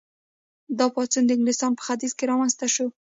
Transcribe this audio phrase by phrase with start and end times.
[0.77, 2.87] دا پاڅون د انګلستان په ختیځ کې رامنځته شو.